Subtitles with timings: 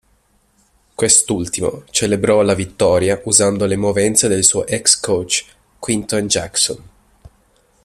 [0.95, 5.45] Quest'ultimo celebrò la vittoria usando le movenze del suo ex coach
[5.77, 6.83] Quinton Jackson.